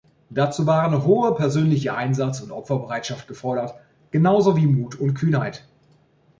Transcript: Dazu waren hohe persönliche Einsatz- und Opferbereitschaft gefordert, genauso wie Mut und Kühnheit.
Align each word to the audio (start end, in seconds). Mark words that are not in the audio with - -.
Dazu 0.31 0.65
waren 0.65 1.03
hohe 1.03 1.35
persönliche 1.35 1.93
Einsatz- 1.95 2.41
und 2.41 2.49
Opferbereitschaft 2.49 3.27
gefordert, 3.27 3.75
genauso 4.09 4.57
wie 4.57 4.65
Mut 4.65 4.95
und 4.99 5.13
Kühnheit. 5.13 5.67